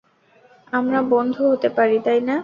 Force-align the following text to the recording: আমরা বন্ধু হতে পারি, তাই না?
আমরা 0.73 0.99
বন্ধু 1.11 1.41
হতে 1.51 1.69
পারি, 1.77 1.97
তাই 2.05 2.19
না? 2.21 2.35